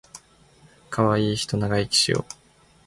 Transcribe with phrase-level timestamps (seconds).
[0.89, 2.25] かわいいひと長生きしよ